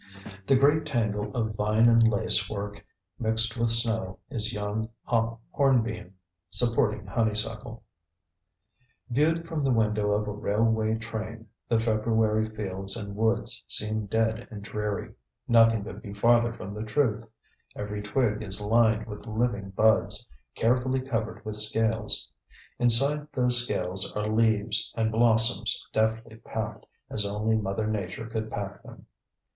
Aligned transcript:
The 0.47 0.55
great 0.55 0.87
tangle 0.87 1.31
of 1.35 1.53
vine 1.53 1.87
and 1.87 2.01
lace 2.07 2.49
work 2.49 2.83
mixed 3.19 3.55
with 3.55 3.69
snow 3.69 4.17
is 4.31 4.51
young 4.51 4.89
hop 5.03 5.39
hornbeam, 5.51 6.15
supporting 6.49 7.05
honeysuckle. 7.05 7.83
Viewed 9.11 9.47
from 9.47 9.63
the 9.63 9.69
window 9.71 10.13
of 10.13 10.27
a 10.27 10.31
railway 10.31 10.95
train, 10.95 11.45
the 11.69 11.79
February 11.79 12.49
fields 12.49 12.97
and 12.97 13.15
woods 13.15 13.63
seem 13.67 14.07
dead 14.07 14.47
and 14.49 14.63
dreary. 14.63 15.13
Nothing 15.47 15.83
could 15.83 16.01
be 16.01 16.15
farther 16.15 16.51
from 16.51 16.73
the 16.73 16.81
truth. 16.81 17.23
Every 17.75 18.01
twig 18.01 18.41
is 18.41 18.59
lined 18.59 19.05
with 19.05 19.27
living 19.27 19.69
buds, 19.69 20.27
carefully 20.55 21.01
covered 21.01 21.45
with 21.45 21.57
scales. 21.57 22.27
Inside 22.79 23.27
those 23.33 23.63
scales 23.63 24.11
are 24.13 24.25
leaves 24.27 24.91
and 24.97 25.11
blossoms 25.11 25.85
deftly 25.93 26.37
packed, 26.37 26.87
as 27.11 27.23
only 27.23 27.55
Mother 27.55 27.85
Nature 27.85 28.25
could 28.25 28.49
pack 28.49 28.81
them. 28.81 29.05